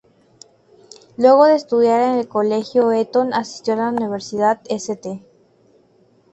Luego 1.15 1.45
de 1.45 1.53
estudiar 1.55 2.01
en 2.01 2.17
el 2.17 2.27
Colegio 2.27 2.91
Eton, 2.91 3.35
asistió 3.35 3.75
a 3.75 3.77
la 3.77 3.89
Universidad 3.89 4.59
St. 4.67 5.23